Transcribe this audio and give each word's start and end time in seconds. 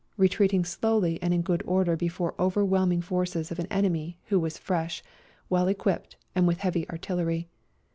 64 0.15 0.15
A 0.15 0.15
RIDE 0.15 0.15
TO 0.15 0.17
KALABAC 0.17 0.31
retreating 0.55 0.65
slowly 0.65 1.19
and 1.21 1.33
in 1.35 1.41
good 1.43 1.63
order 1.67 1.95
before 1.95 2.33
overwhelming 2.41 3.01
forces 3.03 3.51
of 3.51 3.59
an 3.59 3.67
enemy 3.69 4.17
who 4.29 4.39
was 4.39 4.57
fresh, 4.57 5.03
well 5.47 5.67
equipped 5.67 6.15
and 6.33 6.47
with 6.47 6.57
heavy 6.61 6.89
artillery. 6.89 7.47